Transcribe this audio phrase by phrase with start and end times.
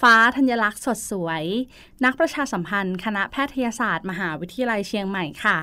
[0.00, 1.44] ฟ้าธัญลักษณ์สดสวย
[2.04, 5.58] นักประชาสัมพันธ์ คณะแพทยศาสตร์ มหาวิทยาลัยเชียงใหม่ค่ะ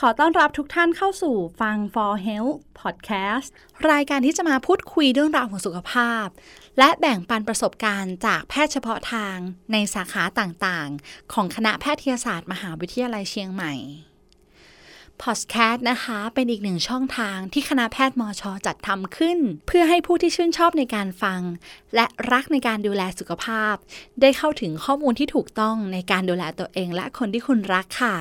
[0.00, 3.48] ขอต้อนรับทุกท่านเข้าสู่ฟัง for health podcast
[3.90, 6.26] รายการที่จะมาพูดคุยเรื่องราวของสุขภาพ
[6.78, 9.36] และแบ่งปันประสบการณ์จากแพทย์เฉพาะทาง
[9.72, 13.74] ในสาขาต่างๆ ของคณะแพทยศาสตร์ มหาวิทยาลัยเชียงใหม่
[15.22, 21.40] พอดแคสต์นะคะ เป็นอีกหนึ่งช่องทางที่คณะแพทย์มอชอจัดทำขึ้น เพื่อให้ผู้ที่ชื่นชอบในการฟัง
[21.94, 23.74] และรักในการดูแลสุขภาพ
[24.20, 28.16] ได้เข้าถึงข้อมูลที่ถูกต้องในการดูแลตัวเองและคนที่คุณรักค่ะ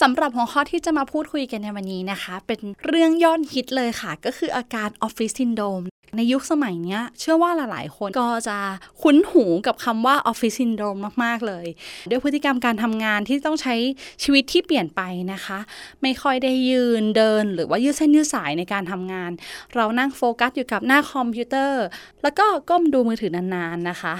[0.00, 5.82] สำหรับหัวข้อที่จะมาพูดคุยกันในวันนี้นะคะ เป็นเรื่องยอดฮิตเลยค่ะ ก็คืออาการออฟฟิศซินโดรม
[6.16, 8.58] ในยุคสมัยนี้เชื่อว่าหลายๆ คนก็จะ
[9.02, 11.66] คุ้นหูกับคำว่าออฟฟิศซินโดรมมาก ๆ เลย
[12.10, 13.74] ด้วยพฤติกรรมการทำงานที่ต้องใช้
[14.22, 15.00] ชีวิตที่เปลี่ยนไป
[15.32, 15.58] นะคะ
[16.02, 19.30] ไม่ค่อยได้ยืนเดิน หรือว่ายืดเส้นยืดสายในการทำงาน
[19.74, 21.84] เรานั่งโฟกัสอยู่กับหน้าคอมพิวเตอร์
[22.22, 24.14] แล้วก็ก้มดูมือถือนาน ๆ นะคะ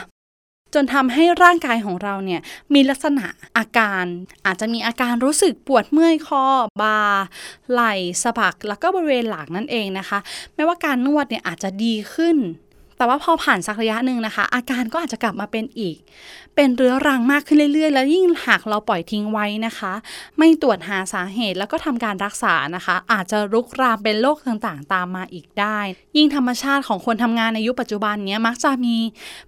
[0.75, 2.41] จนทำให้ร่างกายของเราเนี่ย
[2.75, 3.27] มีลักษณะ
[3.59, 4.05] อาการ
[4.47, 6.45] อาจจะมีอาการรู้สึกปวดเมื่อยคอ
[6.83, 7.01] บ่า
[7.71, 10.19] ไหล่สะบักแล้วก็บริเวณหลังนั่นเองนะคะ
[10.55, 12.37] แม้ว่าการนวดเนี่ยอาจจะดีขึ้น
[12.97, 15.97] แต่ว่าพอผ่านสักระยะหนึ่งนะคะ อาการก็อาจจะกลับมาเป็นอีก
[16.55, 19.93] เป็นเรื้อรังมากขึ้นเรื่อยๆ แล้วยิ่งหากเราปล่อยทิ้งไว้นะคะ
[20.39, 25.79] ไม่ตรวจหาสาเหตุแล้วก็ทำการรักษานะคะ อาจจะรุกรามเป็นโรคต่างๆ ตามมาอีกได้
[26.17, 28.97] ยิ่งธรรมชาติของคนทำงานในยุคปัจจุบันนี้มักจะมี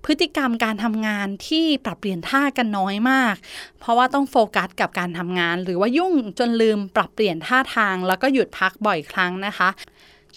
[0.05, 3.35] พฤติกรรมการทำงานที่ปรับเปลี่ยนท่ากันน้อยมาก
[3.81, 9.69] เพราะว่าต้องโฟกัสกับการทำงาน หรือว่ายุ่งจนลืมปรับเปลี่ยนท่าทาง แล้วก็หยุดพักบ่อยครั้งนะคะ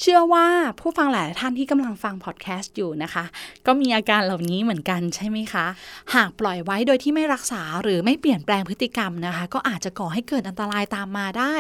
[0.02, 0.48] เชื่อว่า
[0.80, 3.26] ผู้ฟังหลายท่านที่กำลังฟังพอดแคสต์อยู่นะคะ
[3.66, 5.66] ก็มีอาการเหล่านี้เหมือนกันใช่ไหมคะ
[6.16, 11.56] หากปล่อยไว้โดยที่ไม่รักษาหรือไม่เปลี่ยนแปลงพฤติกรรมนะคะ ก็อาจจะก่อให้เกิดอันตรายตามมาได้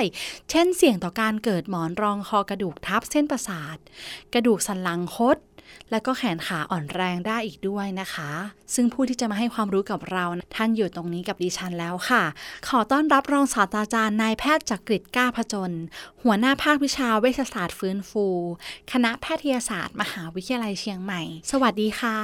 [0.50, 3.78] เช่นเสี่ยงต่อการเกิดหมอนรองคอกระดูกทับเส้นประสาท
[4.34, 5.38] กระดูกสันหลังคด
[5.92, 8.30] และก็แขนขาอ่อนแรงได้อีกด้วยนะคะ
[8.76, 10.26] ซึ่งผู้ที่จะมาให้ความรู้กับเรา
[10.56, 12.24] ท่านอยู่ตรงนี้กับดิฉันแล้วค่ะ
[12.68, 15.72] ขอต้อนรับรองศาสตราจารย์นายแพทย์จักริดก้าพจน
[16.24, 18.26] หัวหน้าภาควิชาเวชศาสตร์ฟื้นฟู
[18.92, 21.22] คณะแพทยศาสตร์ มหาวิทยาลัยเชียงใหม่
[21.52, 22.18] สวัสดีค่ะ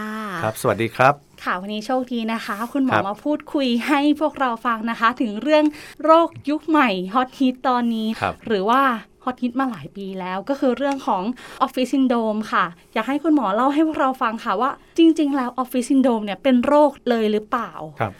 [0.43, 1.13] ครับ สวัสดีครับ
[1.43, 5.65] ค่ะวันนี้โชคดีนะคะ คุณหมอครับมาพูดคุยให้พวกเราฟังนะคะ ถึงเรื่อง
[6.03, 8.81] โรคยุคใหม่ฮอตฮิตตอนนี้ครับหรือว่า
[9.25, 11.23] ฮอตฮิตมาหลายปีแล้วก็คือเรื่องของ
[11.61, 18.13] ออฟฟิศซินโดรมค่ะ อยากให้คุณหมอเล่าให้พวกเราฟังค่ะว่า จริง ๆ แล้วออฟฟิศซินโดมเนี่ยเป็นโรคเลยหรือเปล่าครับ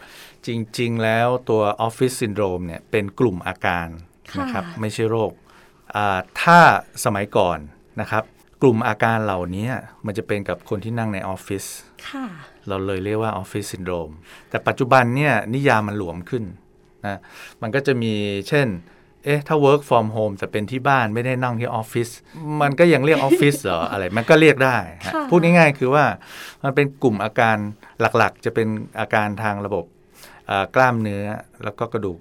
[0.46, 3.88] จริง ๆ แล้วตัวออฟฟิศซินโดรมเนี่ยเป็นกลุ่มอาการ
[4.32, 5.30] ค่ะนะครับไม่ใช่โรค
[5.94, 6.58] อ่าถ้า
[7.04, 7.58] สมัยก่อน
[8.00, 8.24] นะครับ
[8.62, 9.68] กลุ่มอาการเหล่านี้
[10.06, 11.64] มันจะเป็นกับคนที่นั่งในออฟฟิศ
[12.08, 12.26] ค่ะ
[12.68, 14.10] เราเลยเรียกว่าออฟฟิศซินโดรม
[14.50, 16.44] แต่ปัจจุบันเนี่ยนิยามมันหลวมขึ้น
[17.06, 17.18] นะ
[17.62, 18.12] มันก็จะมี
[18.48, 18.66] เช่น
[19.26, 22.08] เอ๊ะถ้า work from home แต่เป็นที่บ้านไม่ได้นั่งที่ออฟฟิศ
[22.62, 24.76] มันก็ยังเรียกออฟฟิศเหรออะไร มันก็เรียกได้
[25.06, 26.04] ฮะค่ะพูดง่ายๆคือว่า
[26.64, 27.56] มันเป็นกลุ่มอาการ
[28.00, 28.68] หลักๆ จะเป็น
[29.00, 29.84] อาการทางระบบ
[30.46, 31.24] เอ่อกล้ามเนื้อ
[31.64, 32.20] แล้วก็กระดูก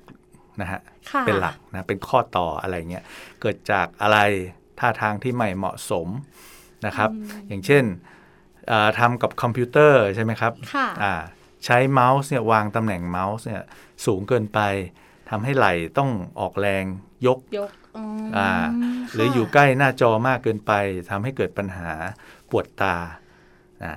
[0.62, 0.80] นะฮะ
[1.12, 3.04] ค่ะเป็นหลักนะเป็นข้อต่ออะไรเงี้ย
[3.42, 4.18] เกิดจากอะไร
[4.80, 6.08] ท่าทางที่ไม่เหมาะสม
[6.86, 7.10] นะครับ
[7.48, 7.84] อย่างเช่น
[8.68, 11.14] เอ่อทำกับคอมพิวเตอร์ใช่ไหมครับค่ะอ่า
[11.66, 13.64] ใช้เมาส์เนี่ยวางตำแหน่งเมาส์เนี่ย
[14.06, 14.60] สูงเกินไป
[15.30, 16.10] ทำให้ไหล่ต้อง
[16.40, 16.84] ออกแรง
[17.28, 18.50] ยกยกอืมอ่า
[19.14, 20.72] หรืออยู่ใกล้หน้าจอมากเกินไป
[21.10, 21.92] ทำให้เกิดปัญหา
[22.50, 22.96] ปวดตา
[23.84, 23.94] อ่า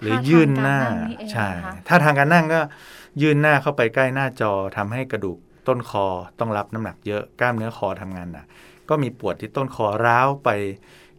[0.00, 2.60] หรือยื่นหน้าท่ทงกรงนี่เองใช่นะคะถ้าทางการนั่งก็
[3.22, 6.06] ยื่นหน้าเข้าไปใกล้หน้าจอทำให้กระดูกต้นคอ
[6.40, 8.46] ต้องรับน้ำหนักเยอะกล้ามเนื้อคอทำงานหนัก
[8.88, 10.48] ก็มีปวดที่ต้นคอร้าวไป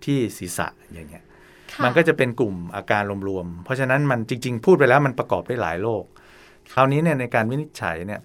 [0.06, 1.24] ที่ศีรษะอย่างเงี้ย
[1.72, 6.04] ค่ะมันก็จะเป็นกลุ่มอาการรวมๆเพราะฉะนั้นมันจริง ๆ พูดไปแล้วมันประกอบด้วยหลายโรค
[6.74, 8.20] คราวนี้เนี่ยในการวินิจฉัยเนี่ย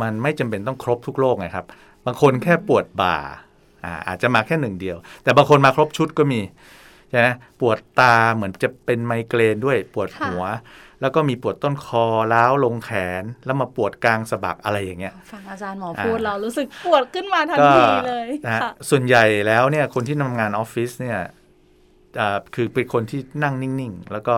[0.00, 1.66] มันไม่จำเป็นต้องครบทุกโรคไงครับ
[2.06, 3.16] บางคนแค่ปวดบ่า
[3.84, 6.40] อ่าอาจจะมาแค่หนึ่งเดียว แต่บางคนมาครบชุดก็มี
[7.10, 7.28] ใช่ไหม
[7.60, 10.44] ปวดตาเหมือนจะเป็นไมเกรนด้วยปวดหัว
[11.00, 12.04] แล้วก็มีปวดต้นคอ
[12.34, 21.26] ล้าวลงแขน แล้วมาปวดกลางสะบักอะไรอย่างเงี้ยฟังอาจารย์หมออ่าพูดเรารู้สึกปวดขึ้นมาทันก็ทีเลยนะฮะค่ะส่วนใหญ่แล้วเนี่ยคนที่ทำงานออฟฟิศเนี่ยอ่า
[22.54, 24.36] คือเป็นคนที่นั่งนิ่งๆ แล้วก็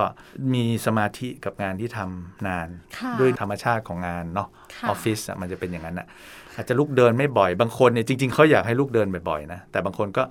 [0.55, 6.07] มีสมาธิกับงานที่ทำนานค่ะด้วยธรรมชาติของงานเนาะค่ะออฟฟิศอะมันจะเป็นอย่างนั้นอะ
[6.57, 10.23] อาจจะลุกเดินไม่บ่อยบางคนเนี่ยจริงๆเขาอยากให้ลุกเดินบ่อยๆนะแต่บางคนก็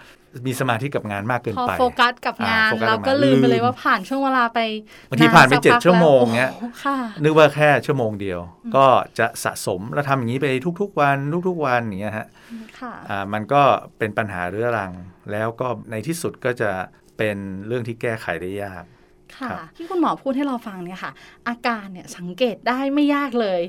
[0.47, 4.59] มีสมาธิกับงานมากเกินพอไปโฟกัสกับงานอ่าโฟกัสกับเราก็งานลืมไปลืมเลยว่าผ่านช่วงเวลาไป
[5.09, 8.39] บางทีผ่านไปสักเจ็ดพักชั่วโมงแล้เงี้ยโอ้โหค่ะนึกว่าแค่ชั่วโมงเดียว
[8.75, 8.85] ก็
[9.19, 10.47] จะสะสมแล้วทำอย่างนี้ไป
[10.81, 11.17] ทุกๆวัน
[11.47, 12.27] ทุกๆวันอย่างเงี้ยฮะ
[12.79, 13.61] ค่ะอ่ามันก็
[13.97, 14.91] เป็นปัญหาเรื้อรัง
[15.31, 16.71] แล้วก็ในที่สุดก็จะ
[17.21, 17.37] เป็น
[17.67, 18.83] เรื่องที่แก้ไขได้ยาก
[19.39, 21.11] ค่ะครับที่คุณหมอพูดให้เราฟังเนี่ยค่ะ
[21.47, 23.61] อาการเนี่ยสังเกตได้ไม่ยากเลย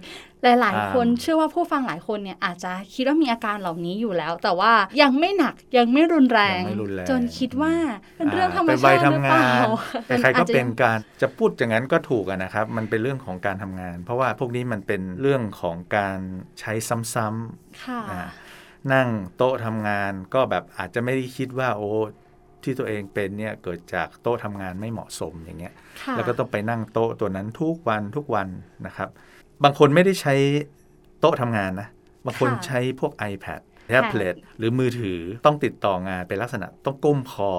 [0.43, 4.73] หลายอ่าๆคนเชื่อว่าผู้ฟังหลายคนเนี่ยอาจจะคิดว่ามีอาการเหล่านี้อยู่แล้ว แต่ว่า
[5.03, 7.75] ยังไม่หนักยังไม่รุนแรงยังไม่รุนแรงจนคิดว่า
[8.17, 9.43] เป็นเรื่องธรรมเป็นชาวัยติหรือทำเปงาล่า
[10.19, 16.19] นใครๆก็อาจจะเป็นการจะพูดอย่างนั้นก็ถูกอะนะครับ มันเป็นเรื่องของการทำงาน เพราะว่าพวกนี้มันเป็นเรื่องของการ
[16.61, 16.73] ใช้
[17.15, 18.23] ซ้ำค่ะๆอ่า
[18.93, 21.91] นั่งโต๊ะทำงานก็แบบอาจจะไม่ได้คิดว่าโอ้
[22.65, 28.49] ที่ตัวเองเป็นเนี่ยเกิดจากโต๊ะทำงานไม่เหมาะสมอย่างเงี้ยค่ะแล้วก็ต้องไปนั่งโต๊ะตัวนั้นทุกวันทุกวัน
[28.87, 29.09] นะครับ
[29.65, 30.35] บางคนไม่ได้ใช้
[31.21, 31.89] โต๊ะทำงานนะ
[32.27, 37.51] บางคนค่ะใช้พวก iPad แท็บเล็ตหรือมือถือต้องติดต่องานเป็นลักษณะต้องก้มคอ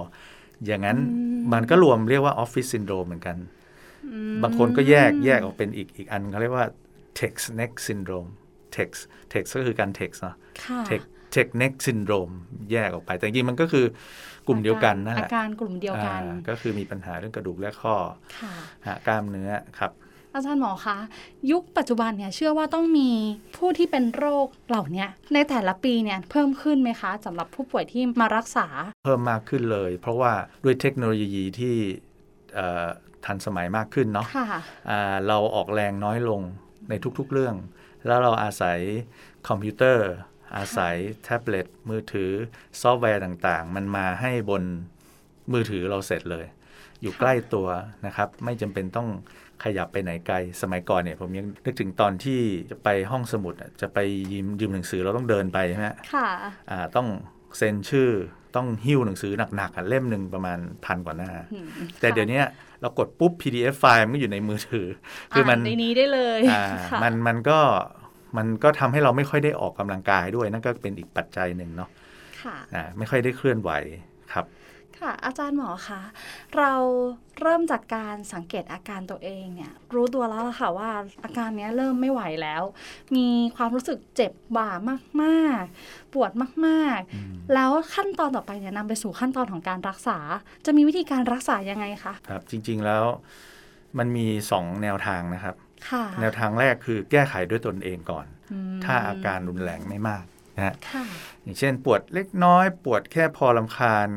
[0.65, 3.37] อย่างนั้นอืมมันก็รวมเรียกว่าออฟฟิศซินโดรมเหมือนกัน
[4.11, 6.65] อืมบางคนก็แยกแยกออกเป็นอีกอีกอันเขาเรียกว่า
[7.19, 8.29] text neck syndrome
[8.77, 9.01] text
[9.33, 12.33] text ก็คือการ text เนาะค่ะ text text neck syndrome
[12.71, 13.85] แยกออกไป แต่จริงๆมันก็คือ
[14.47, 17.95] กลุ่มเดียวกันนั่นแหอาละการกลุ่มเดียวกันอ่าก็คือมีปัญหาเรื่องกระดูกและข้อ
[18.39, 18.53] ค่ะ
[18.87, 19.91] ฮะกล้ามเนื้อครับ
[20.33, 20.97] อาจารย์หมอคะ
[21.51, 23.09] ยุคปัจจุบันเนี่ยเชื่อว่าต้องมี
[23.57, 28.67] ผู้ที่เป็นโรคเหล่าเนี้ยในแต่ละปีเนี่ยเพิ่มขึ้นไหมคะสำหรับผู้ป่วยที่มารักษา
[29.05, 30.31] เพิ่มมากขึ้นเลย เพราะว่า
[30.63, 31.75] ด้วยเทคโนโลยีที่
[32.55, 32.87] เอ่อ
[33.25, 34.47] ทันสมัยมากขึ้นเนาะค่ะ
[34.89, 36.41] อ่าเราออกแรงน้อยลง
[36.89, 37.55] ในทุกๆเรื่อง
[38.05, 38.79] แล้วเราอาศัย
[39.47, 40.09] คอมพิวเตอร์
[40.57, 42.31] อาศัยแท็บเล็ตมือถือ
[42.81, 44.63] ซอฟต์แวร์ต่างๆ มันมาให้บน
[45.53, 46.45] มือถือเราเสร็จเลย
[47.01, 47.67] อยู่ใกล้ตัว
[48.05, 49.09] นะครับ ไม่จำเป็นต้อง
[49.63, 52.39] ขยับไปไหนไกล สมัยก่อนเนี่ยผมยังนึกถึงตอนที่
[52.69, 53.99] จะไปห้องสมุดอะจะไป
[54.31, 56.27] ยืมยืมหนังสือเราต้องเดินไปใช่ไหมค่ะ
[56.71, 57.07] อ่าต้อง
[57.57, 58.09] เซ็นชื่อ
[58.55, 61.65] ต้องหิ้วหนังสือหนักๆอะเล่มหนึ่งประมาณพันกว่าหน้าอืม
[61.99, 62.41] แต่ค่ะเดี๋ยวนี้
[62.81, 64.87] เรากดปุ๊บ PDF ไฟล์มันก็อยู่ในมือถือ
[65.31, 67.59] คือมันานในนี้ได้เลยอ่าค่ะมันมันก็
[68.37, 71.89] มันก็ทำให้เราไม่ค่อยได้ออกกำลังกายด้วยนั่นก็เป็นอีกปัจจัยหนึ่งเนาะ
[72.41, 73.71] ค่ะอ่าไม่ค่อยได้เคลื่อนไหว
[74.33, 74.45] ครับ
[74.99, 76.01] ค่ะอาจารย์หมอคะ
[76.57, 76.73] เรา
[77.41, 80.89] เริ่มจากการสังเกตอาการตัวเองเนี่ยรู้ตัวแล้วล่ะค่ะว่า
[81.23, 82.63] อาการเนี้ยเริ่มไม่ไหวแล้ว
[83.15, 84.69] มีความรู้สึกเจ็บบ่า
[85.21, 86.31] มากๆ ปวด
[86.65, 90.17] มากๆ แล้วขั้นตอนต่อไปเนี่ยนำไปสู่ขั้นตอนของการรักษา
[90.65, 93.03] จะมีวิธีการรักษายังไงคะครับจริงๆแล้ว
[93.97, 95.62] มันมีสองแนวทางนะครับค่ะ
[96.21, 100.23] แนวทางแรกคือแก้ไขด้วยตนเองก่อนอืมถ้าอาการรุนแรงไม่มาก
[100.55, 101.03] นะฮะค่ะ
[101.43, 104.07] อย่างเช่น ปวดเล็กน้อย ปวดแค่พอลำคาญ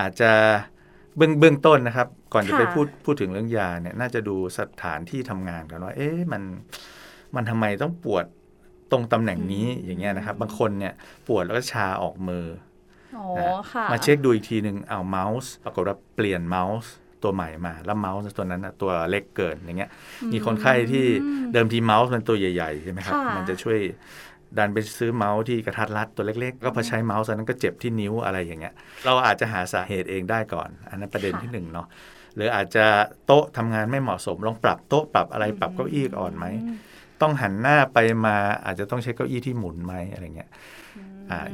[0.00, 0.32] อาจจะ
[1.16, 6.42] เบื้องเบื้องต้นนะครับ ก่อนจะค่ะไปพูดพูดถึงเรื่องยาเนี่ยน่าจะดูสถานที่ทำงานกันว่า เอ๊ะมัน
[7.34, 8.24] มันทำไมต้องปวด
[8.90, 10.94] ตรงตำแหน่งนี้อย่างเงี้ยนะครับ บางคนเนี่ย
[11.28, 12.46] ปวดแล้วก็ชาออกมือ
[13.16, 16.90] อ๋อนะค่ะมาเช็คดูอีกทีหนึ่งเอาเมาส์ปรากฏว่าเปลี่ยนเมาส์
[17.22, 19.90] ตัวใหม่มา แล้วเมาส์ตัวนั้นน่ะตัวเล็กเกินอย่างเงี้ย
[20.32, 21.04] มีคนไข้ที่
[21.52, 23.78] เดิมทีเมาส์มันตัวใหญ่ๆใช่ไหมครับค่ะมันจะช่วย
[24.58, 28.74] ดันไปซื้อเมาส์ที่กระทัดรัดตัวเล็กๆ ก็พอใช้เมาส์อันนั้นก็เจ็บที่นิ้วอะไรอย่างเงี้ย
[29.04, 31.86] เราอาจจะหาสาเหตุเองได้ก่อน อันนั้นประเด็นที่หนึ่งเนาะ
[32.36, 32.86] หรืออาจจะ
[33.26, 36.46] โต๊ะทำงานไม่เหมาะสม ลองปรับโต๊ะปรับอะไรปรับเก้าอี้อ่อนไหม
[37.20, 40.50] ต้องหันหน้าไปมาอาจจะต้องใช้เก้าอี้ที่หมุนไหมอะไรเงี้ย
[40.98, 41.09] อ่า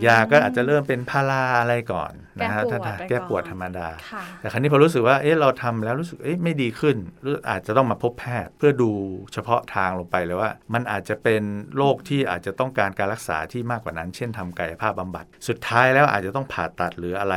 [0.07, 8.91] ยาก็อาจจะเริ่มเป็นพาราอะไรก่อนนะฮะแก้ปวดถ้าไปแก้ปวดก่อนธรรมดาค่ะแต่ครั้นี้พอรู้สึกว่าเอ๊ะเราทำแล้วรู้สึกเอ๊ะไม่ดีขึ้นรู้อาจจะต้องมาพบแพทย์เพื่อดู
[9.33, 11.43] เฉพาะทางลงไปเลยว่า มันอาจจะเป็น
[11.77, 17.37] โรคที่อาจจะต้องการการรักษาที่มากกว่านั้น เช่นทำกายภาพบำบัด สุดท้ายแล้วอาจจะต้องผ่าตัดหรืออะไร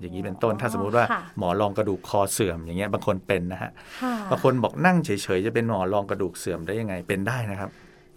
[0.00, 3.70] อย่างนี้เป็นต้นถ้าสมมุติว่าค่ะหมอรองกระดูกคอเสื่อมอย่างเงี้ยบางคนเป็นนะฮะ
[4.02, 7.70] ค่ะบางคนบอกนั่งเฉยๆจะเป็นหมอรองกระดูกเสื่อมได้ยังไงเป็นได้นะครับ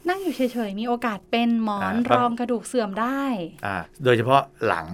[0.09, 3.21] นั่งอยู่เฉยๆ มีโอกาสเป็นหมอนอ่ารองกระดูกเสื่อมได้
[3.65, 4.87] อ่าโดยเฉพาะหลัง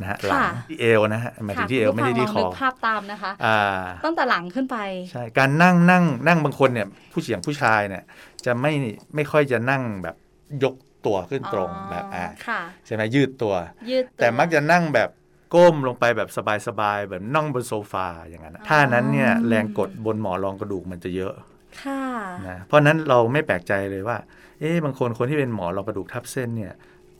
[0.00, 3.60] นะฮะหลังค่ะที่เอวนะฮะหมายถึงที่เอวไม่ได้ที่คลงอนึกภาพตามนะคะอ่า
[4.04, 4.76] ตั้งแต่หลังขึ้นไป
[5.12, 8.02] ใช่ การนั่งนั่งนั่งบางคนเนี่ยผู้เสียงผู้ชายเนี่ย
[8.46, 8.72] จะไม่
[9.14, 10.16] ไม่ค่อยจะนั่งแบบ
[10.64, 10.74] ยก
[11.06, 13.54] ตัวขึ้นตรงแบบอ่าค่ะใช่ไหมยืดตัว
[13.90, 15.10] ยืดวแต่มักจะนั่งแบบ
[15.54, 16.28] ก้มลงไปแบบ
[16.66, 21.34] สบายๆแบบนั่งบนโซฟาอย่างนั้นนะท่านั้นเนี่ยแรงกดบนหมอนรองกระดูกมันจะเยอะ
[21.82, 22.02] ค่ะ
[22.48, 24.16] นะเพราะนั้นเราไม่แปลกใจเลยว่า
[24.60, 26.72] เอ๊ะบางคนคนที่เป็นหมอรองกระดูกทับเส้นเนี่ย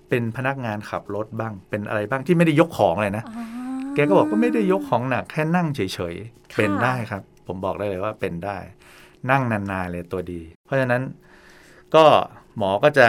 [0.09, 3.45] เป็นพนักงานขับรถบ้าง เป็นอะไรบ้างที่ไม่ได้ยกของเลยนะอ๋อ
[3.95, 5.81] แกก็บอกว่าไม่ได้ยกของหนักแค่นั่งเฉ
[6.13, 8.59] ยๆค่ะเป็นได้ครับ ผมบอกได้เลยว่าเป็นได้
[9.31, 11.03] นั่งนานๆเลยตัวดี เพราะฉะนั้น
[11.95, 12.05] ก็
[12.57, 13.07] หมอก็จะ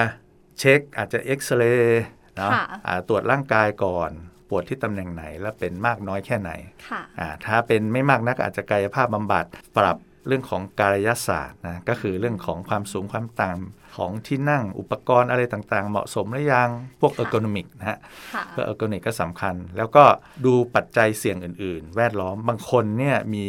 [0.60, 2.04] เช็คอาจจะเอ็กซเรย์
[2.38, 4.12] เนาะค่ะอ่าตรวจร่างกายก่อน
[4.50, 6.52] ปวดที่ตำแหน่งไหน และเป็นมากน้อยแค่ไหน
[6.90, 9.46] ค่ะอ่าถ้าเป็นไม่มากนักอาจจะกายภาพบำบัด
[9.78, 9.98] ปรับ
[10.28, 17.98] เรื่องของกายศาสตร์นะก็คือเรื่องของความสูงความต่ำของที่นั่งอุปกรณ์อะไรต่างๆ เหมาะสมหรือยังพวกค่ะเออร์โกนมิกนะฮะ
[18.34, 20.04] ค่ะเพื่อเออร์โกนิกก็สำคัญ แล้วก็
[20.46, 23.48] ดูปัจจัยเสี่ยงอื่น ๆ แวดล้อมบางคนเนี่ยมี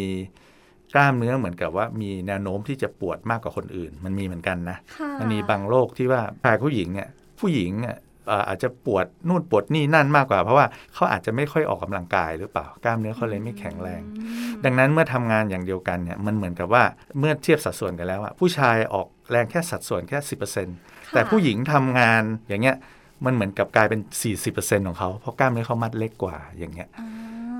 [0.95, 7.09] กล้ามเนื้อเหมือนกับว่ามีแนวโน้มที่จะปวดมากกว่าคนอื่น มันมีเหมือนกันนะค่ะมันมีบางโรคที่ว่าชายผู้หญิงเนี่ย
[7.41, 16.85] ผู้หญิงเนี่ยเอ่ออาจจะปวดนู่นปวดนี่นั่นมากกว่า เพราะว่าเขาอาจจะไม่ค่อยออกกำลังกายหรือเปล่ากล้ามเนื้อเขาเลยไม่แข็งแรงอืมดังนั้นเมื่อทำงานอย่างเดียวกันเนี่ยมันเหมือนกับว่า
[17.19, 20.19] เมื่อเทียบสัดส่วนกันแล้วอะผู้ชายออกแรงแค่สัดส่วนแค่
[20.67, 22.77] 10%แต่ผู้หญิงทำงานอย่างเงี้ย
[23.25, 24.01] มันเหมือนกับกลายเป็น
[24.45, 27.09] 40%ของเขาเพราะกล้ามเนื้อเขามัดเล็กกว่าอย่างเงี้ยอ่า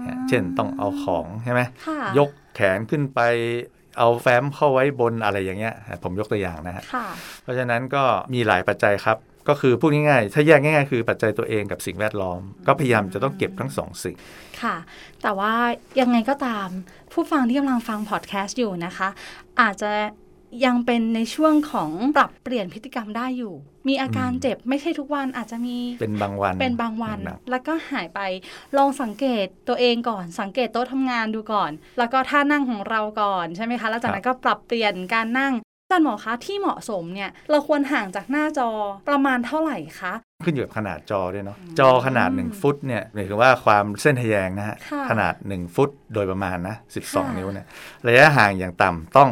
[0.03, 3.21] เนี่ยเช่นต้องเอาของใช่ไหมค่ะยกแขนขึ้นไป
[3.99, 7.07] เอาแฟ้มเข้าไว้บนอะไรอย่างเงี้ย ผมยกตัวอย่างนะฮะค่ะ
[7.43, 8.03] เพราะฉะนั้นก็
[8.35, 9.17] มีหลายปัจจัยครับ
[9.49, 14.17] ก็คือพูดง่ายๆ ถ้าแยกง่ายๆ คือปัจจัยตัวเองกับสิ่งแวดล้อม ก็พยายามจะต้องเก็บทั้งสองสิ่ง
[14.63, 14.77] ค่ะ
[15.23, 15.55] แต่ว่า
[16.01, 16.69] ยังไงก็ตาม
[17.13, 19.09] ผู้ฟังที่กำลังฟังพอดแคสต์อยู่นะคะ
[19.61, 19.93] อาจจะ
[20.65, 23.55] ยังเป็นในช่วงของปรับเปลี่ยนพฤติกรรมได้อยู่
[23.89, 28.21] มีอาการอืมเจ็บไม่ใช่ทุกวันอาจจะมีเป็นบางวันเป็นบางวันหนักแล้วก็หายไป
[28.77, 35.62] ลองสังเกตตัวเองก่อน สังเกตโต๊ะทำงานดูก่อน แล้วก็ท่านั่งของเราก่อนใช่ไหมคะแล้วจากนั้นก็ปรับเปลี่ยนการนั่งอา
[35.93, 38.69] จารย์หมอคะที่เหมาะสมเนี่ยเราควรห่างจากหน้าจอ
[39.09, 40.13] ประมาณเท่าไหร่คะ
[40.45, 47.67] ขึ้นอยู่กับขนาดจอด้วยเนาะจอขนาด 1 ฟุตเนี่ยหมายถึงว่าความเส้นทะแยงนะฮะค่ะขนาด 1 ฟุตโดยประมาณนะค่ะ12 นิ้วเนี่ย
[48.07, 49.31] ระยะห่างอย่างต่ำต้อง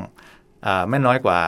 [0.67, 1.41] อาไม่น้อยกว่า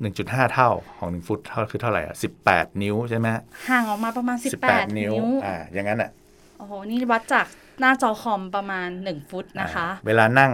[0.00, 2.14] 1.5 เท่าของ 1 ฟุตเท่าคือเท่าไหร่อะ
[2.48, 5.14] 18 นิ้วใช่ไหมฮะห่างออกมาประมาณ 18 นิ้ว
[5.46, 6.10] อ่าอย่างนั้นอะ
[6.58, 7.46] โอ้โหนี่วัดจาก
[7.80, 10.52] หน้าจอคอมประมาณ 1 ฟุตนะคะอ่าเวลานั่ง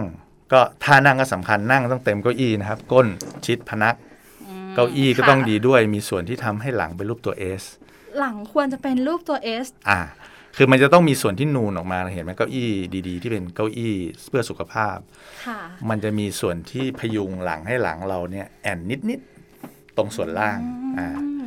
[0.51, 3.07] ก็ท่านั่งก็สำคัญนั่งต้องเต็มเก้าอี้นะครับ ก้น
[3.45, 7.63] ชิดพนักมเก้าอี้ก็ค่ะต้องดีด้วยมีส่วนที่ทำให้หลังเป็นรูปตัว S
[8.19, 9.99] หลังควรจะเป็นรูปตัว S อ่า
[10.57, 12.69] คือมันจะต้องมีส่วนที่นูนออกมาเห็นไหมเก้าอี้
[13.07, 13.93] ดีๆ ที่เป็นเก้าอี้
[14.29, 14.97] เพื่อสุขภาพ
[15.45, 15.59] ค่ะ
[15.89, 20.59] มันจะมีส่วนที่พยุงหลังให้หลังเราเนี่ยแอนนิดๆตรงส่วนล่าง
[20.99, 21.45] อ่าอืม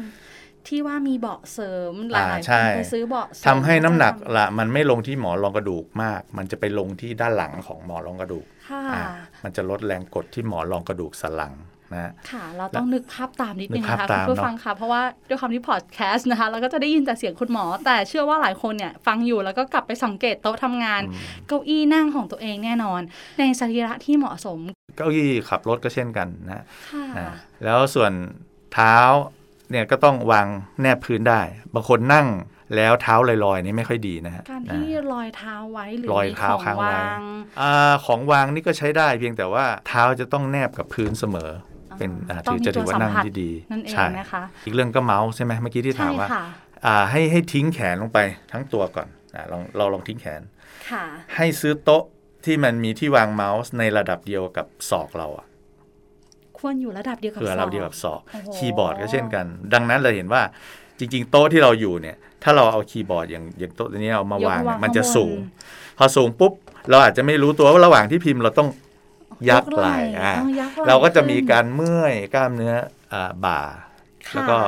[0.66, 8.55] ที่ว่ามีเบาะเสริมหอ่าลายๆใช่คนไปซื้อเบาะเสริมทำให้น้ำหนักมาละมันไม่ลงที่หมอนรองกระดูกมาก มันจะไปลงที่ด้านหลังของหมอนรองกระดูกค่ะอ่า
[9.44, 11.54] มันจะลดแรงกดที่หมอนรองกระดูกสันหลัง
[11.94, 23.00] นะค่ะ เราต้องนึกภาพตามนิดนึงนึกภาพนะคะตามคุณผู้เนอะฟังค่ะ เพราะว่าด้วยความที่พอดแคสต์นะคะ เราก็จะได้ยินแต่เสียงคุณหมอ แต่เชื่อว่าหลายคนเนี่ย ฟังอยู่แล้วก็กลับไปสังเกตโต๊ะทำงานอืมเก้าอี้นั่งของตัวเองแน่นอน
[23.38, 24.58] ในสรีระที่เหมาะสม
[24.96, 27.26] เก้าอี้ขับรถก็เช่นกันนะค่ะอ่า
[27.64, 28.12] แล้วส่วน
[28.72, 28.96] เท้า
[29.70, 30.46] เนี่ยก็ต้องวาง
[30.80, 31.40] แนบพื้นได้
[31.74, 32.26] บางคนนั่ง
[32.76, 37.20] แล้วเท้าลอยๆนี่ไม่ค่อยดีนะฮะการอ่ที่ลอยเท้าไว้หรือลอยมีเท้าของค้างไว้วาง
[37.60, 41.50] อ่าของวางนี่ก็ใช้ได้เพียงแต่ว่าเท้าจะต้องแนบกับพื้นเสมอ
[41.98, 46.44] เป็นอ่าต้อถืงอมีจะถือว่านั่งตัวสัมผัสที่ดีนั่นเองใช่นะคะอีกเรื่องก็เมาส์ใช่ไหมเมื่อกี้ที่ถามใช่ว่าค่ะ
[46.86, 48.18] อ่าให้ให้ทิ้งแขนลงไป
[48.52, 50.40] ทั้งตัวก่อนอ่าลองเราลองทิ้งแขน
[50.90, 51.04] ค่ะ
[51.36, 52.04] ให้ซื้อโต๊ะ
[52.44, 55.46] ที่มันมีที่วางเมาส์ในระดับเดียวกับศอกเราอะ
[56.58, 60.42] ควรอยู่ระดับเดียวกับคือศระดัอบเดียวกับศอกโอ้โหคีย์บอร์ดก็เช่นกัน ดังนั้นเราเห็นว่า
[60.98, 65.36] จริง ๆ โต๊ะที่เราอยู่เนี่ย ถ้าเราเอาคีย์บอร์ดอย่างอย่างโต๊ะตัวนี้เอามายกวางวางเนี่ยมันจะข้างบนสูง
[65.98, 66.52] พอสูงปุ๊บ
[66.90, 68.68] เราอาจจะไม่รู้ตัวว่าระหว่างที่พิมพ์เราต้อง
[69.50, 72.74] ยักไหล่อ่าต้องยักไหล่เราก็จะมีขึ้นการเมื่อยกล้ามเนื้อ
[73.12, 73.60] อ่าบ่า
[74.28, 74.58] ค่ะ แล้วก็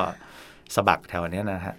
[0.75, 1.75] สะบักแถวเนี้ยนะฮะ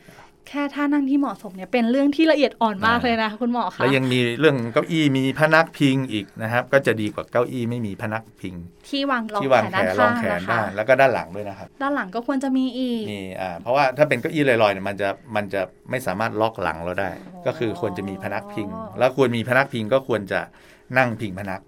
[0.50, 8.54] แค่ท่านั่งที่เหมาะสมเนี่ยเป็นเรื่องที่ละเอียดอ่อนมากอ่าเลยนะคุณหมอคะแล้วยังมีเรื่องเก้าอี้มีพนักพิงอีกนะครับ ก็จะดีกว่าเก้าอี้ไม่มีพนักพิง
[8.88, 20.40] ที่วางรองที่แขวางนแขด้านนรข้าองงแขนนะได้คะแล้วก็ด้านหลังด้วยนะครับ ด้านหลังก็ควรจะมีอีกมีอ่าเพราะว่าถ้าเป็นเก้าอี้ลอยๆเนี่ยมันจะมันจะไม่สามารถล็อกหลังเราได้อ๋อก็คือควรจะมีพนักพิง แล้วควรมีพนักพิงก็ควรจะ
[20.98, 21.60] นั่งพิงพนัก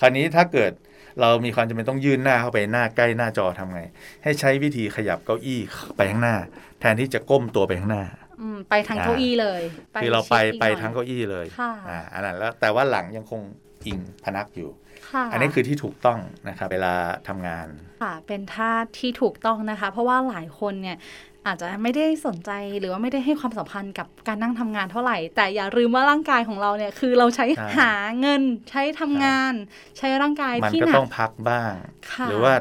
[0.00, 0.72] คราวนี้ถ้าเกิด
[1.20, 3.80] เรามีความจำเป็นต้องยื่นหน้าเข้าไปหน้าใกล้หน้าจอทำไง
[4.22, 5.60] ให้ใช้วิธีขยับเก้าอี้
[5.96, 6.36] ไปข้างหน้า
[6.80, 8.19] แทนที่จะก้มตัวไปข้างหน้าอืม
[8.68, 9.62] ไปทางอ่าเก้าอี้เลย
[10.02, 13.40] คือเราไปชิดอีกไปหน่อยทั้งเก้าอี้เลยค่ะอ่าอันนั้นแล้วแต่ว่าหลังยังคง
[13.86, 14.70] อิงพนักอยู่
[15.10, 16.92] ค่ะอันนี้คือที่ถูกต้องนะครับเวลา
[17.28, 17.66] ทำงาน
[18.02, 20.98] ค่ะเป็นท่าที่ถูกต้องนะคะ เพราะว่าหลายคนเนี่ย
[21.46, 22.50] อาจจะไม่ได้สนใจ
[22.80, 29.52] หรือว่าไม่ได้ให้ความสำคัญกับการนั่งทำงานเท่าไหร่ แต่อย่าลืมว่าร่างกายของเราเนี่ยคือเราใช้ใช่หาเงินใช้ทำงาน
[29.98, 31.72] ใช้ร่างกายมันที่ก็หนัต้กองพักบ้าง
[32.12, 32.52] ค่ะหรือว่า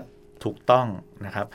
[0.43, 0.87] ถูกต้อง
[1.25, 1.45] นะครับ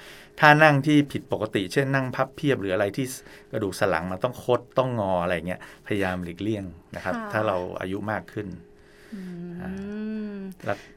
[0.41, 3.07] ถ้านั่งที่ผิดปกติ เช่นนั่งพับเพียบหรืออะไรที่
[3.53, 6.65] กระดูกสันหลังมันต้องคดต้องงออะไรเงี้ยพยายามหลีกเลี่ยง
[6.97, 8.47] นะครับ ถ้าเราอายุมากขึ้น
[9.15, 9.71] อื
[10.35, 10.94] มแล้วฮะ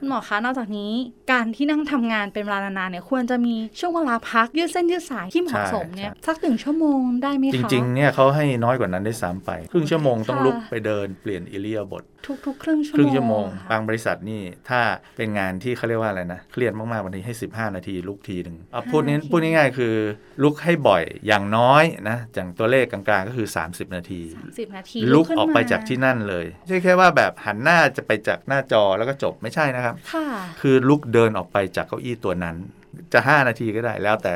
[0.00, 0.92] คุณหมอคะนอกจากนี้
[1.32, 12.04] การที่นั่งทำงานเป็นเวลานานๆเนี่ยควรจะมีช่วงเวลาพักยืดเส้นยืดสายที่เหมาะสมเนี่ยสักหนึ่งชั่วโมงได้ไหมคะจริงๆเนี่ยเขาให้น้อยกว่านั้นได้วยซ้ำไป ครึ่งชั่วโมงต้องค่ะลุกไปเดินเปลี่ยนอิเลียาบท
[12.46, 14.80] ทุกๆ ครึ่งชั่วคโมงรึ่งชั่วโมงค่ะบางบริษัทนี่ถ้า
[15.16, 19.94] เป็นงานที่เขาเรียกว่าอะไรนะเครียดมากๆบางทีให้ 15 นาทีลุกทีหนึ่งเอาพูดนี้พูดง่ายๆคือ
[20.42, 24.20] ลุกให้บ่อยอย่างน้อยนะอย่างตัวเลขกลางๆก็คือ 30 นาที
[24.58, 30.26] สิบนาทีลุกขึ้นออกไปมจากที่นั่นเลยไม่ใช่แค่ว่าแบบหันหน้าจะไปจากหน้าจอแล้วก็จบไม่ใช่นะครับค่ะ
[30.60, 32.56] คือลุกเดินออกไปจากเก้าอี้ตัวนั้น
[33.12, 34.34] จะ 5 นาทีก็ได้แล้วแต่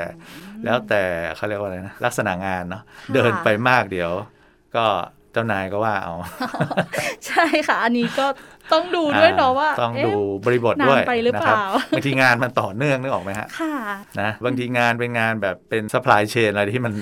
[0.64, 1.02] แล้วแต่
[1.36, 4.10] เขาเรียกว่าอะไรนะลักษณะงานเนาะค่ะเดินไปมากเดี๋ยว
[4.76, 4.84] ก็
[5.32, 6.14] เจ้านายก็ว่าเอา
[7.26, 8.26] ใช่ค่ะ อันนี้ก็
[8.72, 10.12] ต้องดูด้วยเนาะว่า ต้องเอ๊ะดู
[10.44, 13.74] บริบทด้วยนานไปหรือเปล่านะครับบางทีงานมันต่อเนื่องนึกออกไหมฮะค่ะ
[14.20, 16.92] นะบางทีงานเป็นงานแบบเป็น supply chain อะไรที่มัน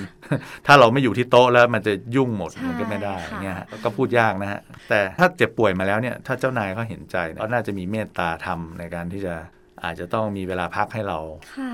[0.67, 4.59] ถ้าเราไม่อยู่ที่โต๊ะแล้วมันจะยุ่งหมดใช่มันก็ไม่ได้ค่ะเนี่ยฮะก็พูดยากนะฮะ
[4.89, 9.35] แต่ถ้าเจ็บป่วยมาแล้วเนี่ยถ้าเจ้านายเขาเห็นใจเนี่ยก็น่าจะมีเมตตาธรรมในการที่จะ
[9.83, 11.19] อาจจะต้องมีเวลาพักให้เรา
[11.57, 11.73] ค่ะ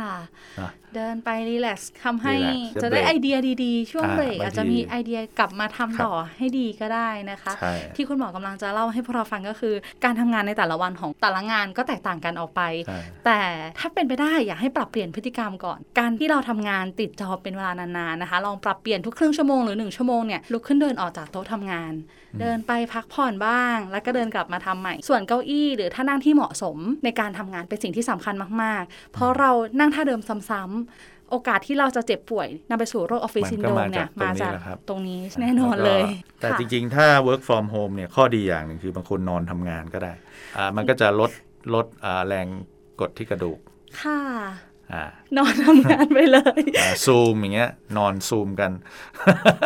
[0.60, 13.40] นะ เดินไป relax ทำให้ relax จะได้จะเบรกไอเดียดีๆ ช่วงอ่าเบรกบางทีอาจจะมีไอเดียกลับมาทำครับต่อให้ดีก็ได้นะคะใช่ที่คุณหมอกำลังจะเล่าให้พวกเราฟังก็คือ การทำงานในแต่ละวันของแต่ละงานก็แตกต่างกันออกไปใช่แต่
[13.80, 21.94] ถ้าเป็นไปได้อยากให้ปรับเปลี่ยนพฤติกรรมก่อน การที่เราทำงานติดจอเป็นเวลานานๆนะคะ ลองปรับเปลี่ยนทุกครึ่งชั่วโมงหรือหนึ่งชั่วโมงเนี่ยลุกขึ้นเดินออกจากโต๊ะทำงาน
[22.42, 30.85] เดินไปพักผ่อนบ้าง แล้วก็เดินกลับมาทำใหม่ ส่วนเก้าอี้หรือท่านั่งที่เหมาะสมในการทำงานเป็นสิ่งที่สำคัญมากๆ เพราะเรานั่งท่าเดิมซ้ำๆ
[31.30, 36.04] โอกาสที่เราจะเจ็บป่วยนำไปสู่โรคออฟฟิศมันซินก็โดรมมาเนี่ยจากตรงมานี้จากแหละครับตรงนี้แน่นอนเลย
[36.39, 40.13] แต่ค่ะจริงๆ ถ้า work from home เนี่ยข้อดีอย่างหนึ่งคือบางคนนอนทำงานก็ได้
[40.58, 41.32] อ่ามันก็จะลด
[41.74, 42.48] ลดอ่าแรง
[43.01, 43.60] กดที่กระดูก
[44.01, 44.75] ค่ะอ่า
[45.38, 46.62] นอนทำงานไปเลย
[47.06, 48.72] ซูมอย่างเงี้ย นอนซูมกัน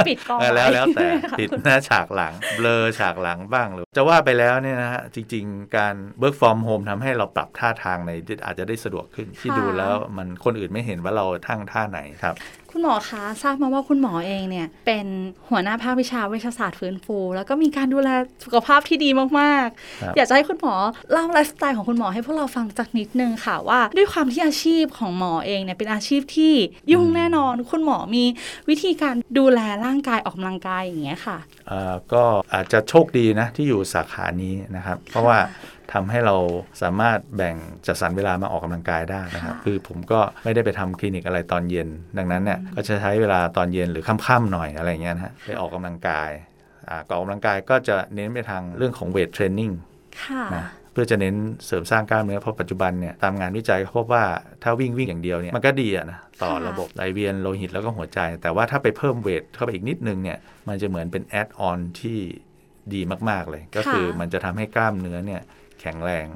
[0.07, 8.11] ปิดกล้องเออแล้วไแล้วแต่ค่ะปิดหน้าฉากหลัง เบลอฉากหลังบ้างหรือจะว่าไปแล้วเนี่ยนะฮะ จริง ๆ การ work from home ทำให้เราปรับท่าทางใน
[8.45, 12.35] อาจจะได้สะดวกขึ้นที่ดูแล้วมันคนอื่นไม่เห็นว่าเราทั้งท่าไหนครับ
[12.79, 15.05] คุณหมอคะทราบมาว่าคุณหมอเองเนี่ย เป็น
[15.50, 18.09] หัวหน้าภาควิชาเวชศาสตร์ฟื้นฟู แล้วก็มีการดูแล
[18.43, 19.09] สุขภาพที่ดี
[19.39, 19.67] มาก
[20.01, 20.74] ครับๆอยากจะให้คุณหมอ
[21.12, 26.53] เล่าไลฟ์สไตล์ของคุณหมอให้พวกเราฟังสักนิดนึงค่ะว่าด้วยความที่อาชีพของหมอเองเนี่ยเป็นอาชีพที่
[26.91, 28.24] ยุ่งแน่นอน คุณหมอมี
[28.69, 31.38] วิธีการดูแลร่างกายออกกำลังกายอย่างเงี้ยค่ะ
[31.69, 35.38] อ่าก็อาจจะโชคดีนะที่อยู่สาขานี้นะครับ เพราะว่า
[35.93, 36.36] ทำให้เรา
[36.81, 37.55] สามารถแบ่ง
[37.88, 46.29] จัดสรรเวลามาออกกำลังกายได้นะครับค่ะคือผมก็ไม่ได้ไปทำคลินิกอะไรตอนเย็น ดังนั้นเนี่ยก็จะใช้เวลาตอนเย็นหรือค่ำๆหน่อยอะไรเงี้ยนะฮะไปออกกำลังกาย
[46.89, 49.72] อ่าก็ออกกำลังกายก็จะเน้นไปทางเรื่องของเวทเทรนนิ่ง
[50.24, 54.24] ค่ะนะเพื่อจะเน้นเสริมสร้างกล้ามเนื้อเพราะปัจจุบันเนี่ยตามงานวิจัยเขาพบว่า
[54.63, 62.17] ถ้าวิ่งวิ่งอย่างเดียวเนี่ยมันก็ดีอะนะต่อค่ะระบบไหลเวียนโลหิตแล้วก็หัวใจ แต่ว่าถ้าไปเพิ่มเวทเข้าไปอีกนิดนึงเนี่ยมันจะเหมือนเป็นแอดออนที่
[62.93, 65.41] ดีมาก ๆ เลย ก็คือมันจะทำให้กล้ามเนื้อเนี่ย
[65.81, 66.27] แข็งแรง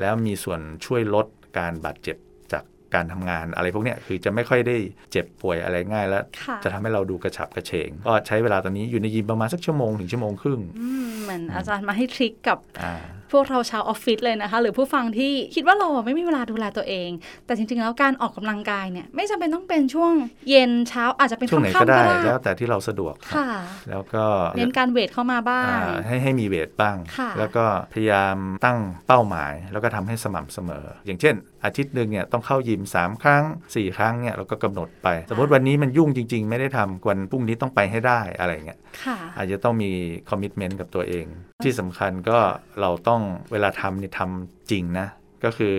[0.00, 1.26] แล้วมีส่วนช่วยลด
[1.58, 2.16] การบาดเจ็บ
[2.52, 2.64] จาก
[2.94, 4.76] การทำงานอะไรพวกเนี้ยคือจะไม่ค่อยได้
[5.12, 12.94] เจ็บป่วยอะไรง่ายแล้วค่ะจะทำให้เราดูกระฉับกระเฉง ก็ใช้เวลาตอนนี้อยู่ในยิมประมาณสักชั่วโมงถึงชั่วโมงครึ่งอืมเหมือนอาจารย์มาให้ทริคกับอ่า
[13.32, 17.10] พวกเราชาวออฟฟิศเลยนะคะ หรือผู้ฟังที่คิดว่าเราอะไม่มีเวลาดูแลตัวเอง
[17.46, 20.12] แต่จริงๆแล้วการออกกำลังกายเนี่ยไม่จำเป็นต้องเป็นช่วง
[20.48, 23.50] เย็นเช้าอาจจะเป็นช่วงไหนค่ำๆก็ก็ได้ได้แล้วแต่ที่เราสะดวกครับค่ะ
[23.90, 24.24] แล้วก็
[24.56, 39.90] เน้นการเวทเข้ามาบ้างอ่าให้ให้มีเวทบ้างค่ะแล้วก็พยายามตั้งเป้าหมาย แล้วก็ทำให้สม่ำเสมอ อย่างเช่น อาทิตย์หนึ่งเนี่ยต้องเข้ายิม 3 ครั้ง 4 ครั้งเนี่ยเราก็กำหนดไป สมมติวันนี้มันยุ่งจริง ๆ ไม่ได้ทำวันพรุ่งนี้ต้องไปให้ได้อะไรเงี้ยค่ะอาจจะต้องมี
[40.28, 41.26] คอมมิชเมนต์กับตัวเอง
[41.62, 42.38] ที่สำคัญก็
[42.80, 43.19] เราต้อง
[43.52, 45.06] เวลาทำนี่ทำจริงนะ
[45.44, 45.76] ก็คือ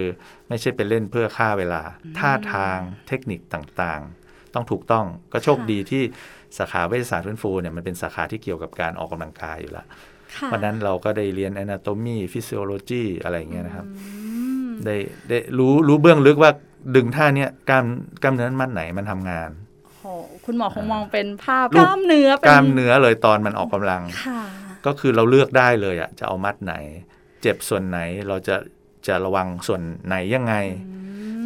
[0.49, 1.82] ไม่ใช่ไปเล่นเพื่อฆ่าเวลา
[2.19, 2.77] ท่าทาง
[3.08, 6.04] เทคนิคต่างๆ ต้องถูกต้องก็โชคดีที่
[6.58, 9.86] สาขาเวชศาสตร์ฟื้นฟูเนี่ยมันเป็นสาขาที่เกี่ยวกับการออกกำลังกายอยู่แล้ว
[10.36, 14.04] ค่ะวันนั้นเราก็ได้เรียน anatomy physiology อะไรอย่างเงี้ยนะครับอื
[14.67, 14.95] มได้
[15.30, 16.51] ได้รู้รู้เบื้องลึกว่า
[16.95, 17.86] ดึงท่าเนี้ยกล้าม
[18.23, 19.49] กล้ามเนื้อมัดไหนมันทำงาน
[19.99, 20.06] โห
[20.45, 24.41] คุณหมอคงมองเป็นภาพรูกปล้ามเนื้อป็กล้ามเนื้อเลยตอนมันออกกำลังค่ะ
[24.86, 26.75] ก็คือเราเลือกได้เลยอะจะเอามัดไหน
[27.41, 28.56] เจ็บส่วนไหนเราจะ
[29.08, 30.56] จะระวังส่วนไหนยังไง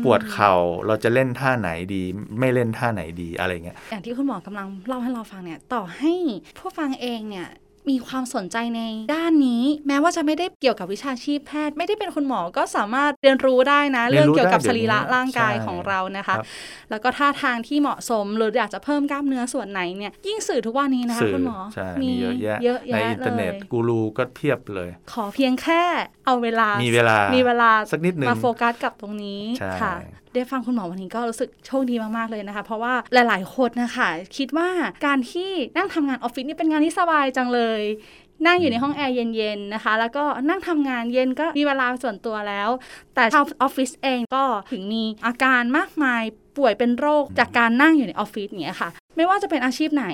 [0.03, 0.53] ปวดเข่า
[0.87, 2.01] เราจะเล่นท่าไหนดี
[2.39, 6.13] ไม่เล่นท่าไหนดีอะไรเงี้ยอย่างที่คุณหมอกำลังเล่าให้เราฟังเนี่ย ต่อให้
[6.57, 7.47] ผู้ฟังเองเนี่ย
[7.89, 8.81] มีความสนใจใน
[9.13, 16.45] ด้านนี้ แม้ว่าจะไม่ได้เกี่ยวกับวิชาชีพแพทย์ ไม่ได้เป็นคุณหมอก็สามารถเรียนรู้ได้นะ เรีเรื่ยอนงรู้เกี่ยวกับได้สรีระเดี๋ยวนี้ร่างกายใช่ของเรานะคะครับ
[16.89, 25.83] แล้วก็ท่าทางที่เหมาะสมหรืออยากจะเพิ่มกล้ามเนื้อส่วนไหนเนี่ยยิ่งสื่อทุกวันนี้นะคะสื่อคุณหมอใช่มีเยอะแยะเยอะในแยะอินเทอร์เน็ตเลยกูรูก็เพียบเลย ขอเพียงแค่
[26.25, 29.93] เอาเวลามีมีเวลามีเวลาสักนิดหนึ่งมาโฟกัสกับตรงนี้ใช่ค่ะ
[30.35, 34.69] ได้ฟังคุณหมอวันนี้ก็รู้สึกโชคดีมากๆเลยนะคะ เพราะว่าหลาย ๆ คนนะคะ คิดว่า
[35.05, 37.81] การที่นั่งทำงานออฟฟิศนี่เป็นงานที่สบายจังเลย
[38.45, 42.69] นั่งอยู่ในห้องแอร์เย็นๆนะคะ แล้วก็นั่งทำงานเย็นก็มีเวลาส่วนตัวแล้ว
[43.15, 46.23] แต่ชาวออฟฟิศเองก็ถึงมีอาการมากมาย
[46.57, 50.05] ป่วยเป็นโรคจากการนั่งอยู่ในออฟฟิศอย่างเงี้ยค่ะ ไม่ว่าจะเป็นอาชีพไหน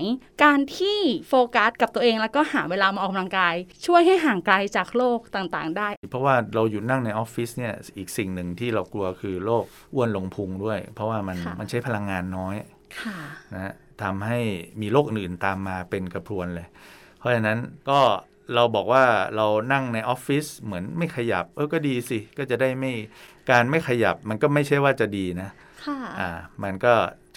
[0.44, 3.56] การที่โฟกัสกับตัวเองแล้วก็หาเวลามาออกกำลังกาย
[3.86, 12.56] ช่วยให้ห่างไกลจากโรคต่างๆ ได้ เพราะว่าเราอยู่นั่งในออฟฟิศเนี่ยอีกสิ่งหนึ่งที่เรากลัวคือโรคอ้วนลงพุงด้วย เพราะว่ามันค่ะมันใช้พลังงานน้อย
[13.02, 13.18] ค่ะ
[13.54, 14.40] นะฮะทำให้
[14.82, 16.68] มีโรคอื่นๆตามมาเป็นกระพรวนเลย
[17.22, 18.00] เพราะฉะนั้นก็
[18.56, 19.06] เราบอกว่า
[19.36, 22.94] เรานั่งในออฟฟิศเหมือนไม่ขยับ เออก็ดีสิ ก็จะได้ไม่
[23.50, 25.50] การไม่ขยับมันก็ไม่ใช่ว่าจะดีนะ
[25.86, 26.30] ค่ะอ่า
[26.64, 26.94] มันก็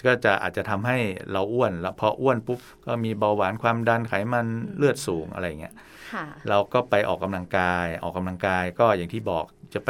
[0.07, 0.97] ก็จะอาจจะทำให้
[1.31, 5.73] เราอ้วน แล้วพออ้วนปุ๊บก็มีเบาหวานความดันไขมันเลือดสูงอะไรเงี้ย
[6.13, 9.89] ค่ะเราก็ไปออกกำลังกายออกกำลังกายก็อย่างที่บอกจะไป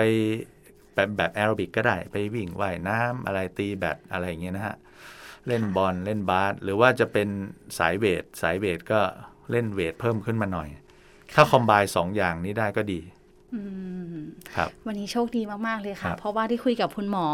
[0.94, 4.76] แบบแบบแอโรบิกก็ได้ไปวิ่งว่ายน้ำอะไรตีแบดอะไรอย่างเงี้ยนะฮะ
[5.48, 7.28] เล่นบอลเล่นบาสหรือว่าจะเป็น
[7.78, 9.02] สายเวทสายเวทก็
[9.52, 10.70] เล่นเวทเพิ่มขึ้นมาหน่อย
[11.36, 13.02] ถ้าคอมไบสองอย่างนี้ได้ก็ดี
[13.54, 13.62] อื
[14.14, 14.16] ม
[14.56, 17.28] ครับวันนี้โชคดีมาก ๆ เลยครัค่ะบเพราะว่าได้คุยกับคุณหมอ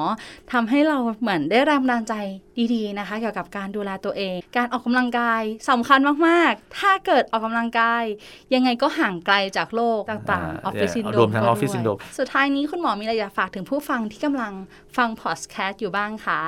[0.52, 2.16] ทำให้เราเหมือนได้แรงบันดาลใจ
[2.74, 8.04] ดีๆนะคะ เกี่ยวกับการดูแลตัวเอง การออกกำลังกายสำคัญมากๆ ถ้าเกิดออกกำลังกาย
[8.54, 14.54] ยังไงก็ห่างไกลจากโรคต่างๆออฟฟิศซินโดรมรวมทั้งออฟฟิศซินโดรมสุดท้ายนี้คุณหมอมีอะไรอยากฝากถึงผู้ฟังที่กำลัง
[14.98, 16.42] ฟังพอดแคสต์อยู่บ้างคะ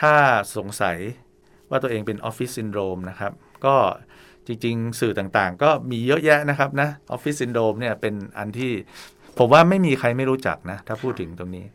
[0.00, 0.14] ถ้า
[0.56, 0.96] สงสัย
[1.70, 3.32] ว่าตัวเองเป็นออฟฟิศซินโดรมนะครับ
[3.66, 3.76] ก็
[4.50, 8.72] จริง ๆ สื่อต่างๆ ก็มีเยอะแยะนะครับนะออฟฟิศซินโดรมเนี่ยเป็นอันที่
[9.38, 11.66] ผมว่าไม่มีใครไม่รู้จักนะ ถ้าพูดถึงตรงนี้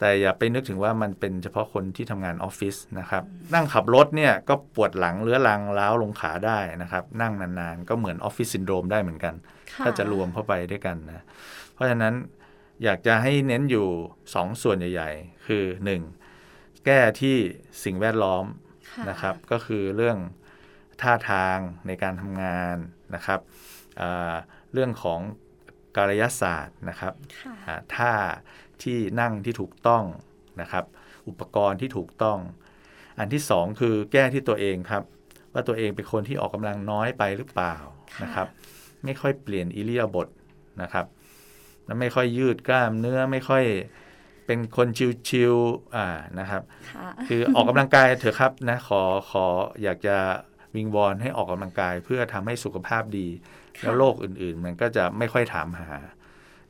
[0.00, 3.22] แต่อย่าไปนึกถึงว่ามันเป็นเฉพาะคนที่ทำงานออฟฟิศนะครับ
[3.54, 9.34] นั่งขับรถเนี่ยก็ปวดหลังเรื้อรังล้าวลงขาได้นะครับ นั่งนานๆ ก็เหมือนออฟฟิศซินโดรมได้เหมือนกัน
[9.72, 11.24] ค่ะถ้าจะรวมเข้าไปด้วยกันนะ
[11.74, 12.14] เพราะฉะนั้น
[12.84, 13.86] อยากจะให้เน้นอยู่
[14.24, 15.64] 2 ส่วนใหญ่ ๆ คือ
[16.24, 16.84] 1.
[16.84, 17.36] แก้ที่
[17.84, 18.44] สิ่งแวดล้อม
[18.90, 20.16] ค่ะนะครับ ก็คือเรื่อง
[21.02, 22.76] ท่าทางในการทำงาน
[23.14, 23.40] นะครับ
[24.00, 24.34] อ่า
[24.72, 25.20] เรื่องของ
[25.96, 28.12] กายศาสตร์นะครับค่ะอ่าท่า
[28.82, 30.04] ที่นั่งที่ถูกต้อง
[30.60, 30.84] นะครับ
[31.28, 32.38] อุปกรณ์ที่ถูกต้อง
[33.18, 35.02] อันที่สองคือแก้ที่ตัวเองครับ
[35.52, 37.74] ว่าตัวเองเป็นคนที่ออกกำลังน้อยไปหรือเปล่า
[38.14, 38.48] ค่ะนะครับ
[39.04, 40.28] ไม่ค่อยเปลี่ยนอิเลียาบท
[40.82, 41.06] นะครับ
[41.86, 43.64] แล้วไม่ค่อยยืดกล้ามเนื้อไม่ค่อย
[44.46, 44.88] เป็นคน
[45.28, 46.06] ชิวๆอ่า
[46.38, 46.62] นะครับ
[46.94, 49.44] ค่ะคือออกกำลังกายเถอะครับนะขอขอ
[49.82, 50.16] อยากจะ
[50.74, 53.26] วิงวอนให้ออกกำลังกายเพื่อทำให้สุขภาพดี
[53.82, 55.90] แล้วโรคอื่นๆ มันก็จะไม่ค่อยถามหา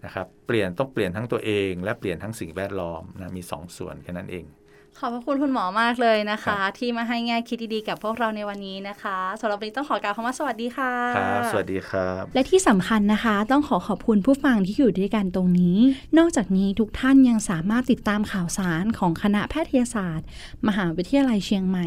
[0.04, 4.44] นะครับ เปลี่ยนต้องเปลี่ยนทั้งตัวเอง และเปลี่ยนทั้งสิ่งแวดล้อมนะมีสองส่วนแค่นั้นเอง
[5.00, 15.78] ขอบพระคุณคุณหมอมากเลยนะครัคะบที่มาให้แง่คิดดีๆกับพวกเราในวันนี้นะคะสำหรับวันนี้ต้องขอกล่าวคำว่าสวัสดีค่ะครับสวัสดีครับ และที่สำคัญนะคะ ต้องขอขอบคุณผู้ฟังที่อยู่ด้วยกันตรงนี้
[16.18, 20.26] นอกจากนี้ทุกท่านยังสามารถติดตามข่าวสารของคณะแพทยศาสตร์
[20.66, 21.87] มหาวิทยาลัยเชียงใหม่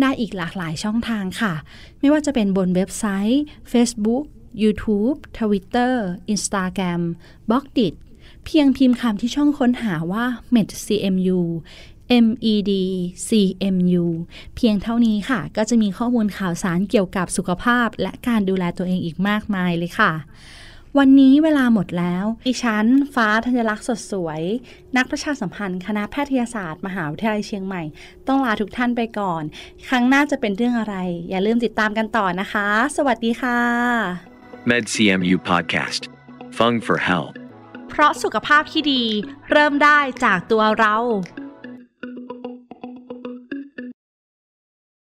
[0.00, 1.54] ได้อีกหลากหลายช่องทางค่ะ
[2.00, 3.42] ไม่ว่าจะเป็นบนเว็บไซต์
[3.72, 4.24] Facebook
[4.62, 5.94] YouTube Twitter
[6.34, 7.00] Instagram
[7.50, 7.94] b l o g d i t
[8.44, 11.40] เพียงพิมพ์คำที่ช่องค้นหาว่า medcmu
[12.10, 12.70] med
[13.28, 14.04] cmu
[14.56, 20.12] เพียงเท่านี้ค่ะ ก็จะมีข้อมูลข่าวสารเกี่ยวกับสุขภาพ และการดูแลตัวเองอีกมากมายเลยค่ะ
[20.98, 24.42] วันนี้เวลาหมดแล้วดิฉัน ฟ้าธัญลักษณ์สดสวย
[24.96, 27.82] นักประชาสัมพันธ์ คณะแพทยศาสตร์ มหาวิทยาลัยเชียงใหม่
[28.28, 29.42] ต้องลาทุกท่านไปก่อน
[29.88, 30.96] ครั้งหน้าจะเป็นเรื่องอะไร
[31.30, 33.60] อย่าลืมติดตามกันต่อนะคะ สวัสดีค่ะ
[34.70, 36.02] MedCMU Podcast.
[36.58, 37.34] Fung for Health.
[37.88, 39.04] เพราะสุขภาพที่ดี
[39.50, 40.96] เริ่มได้จากตัวเรา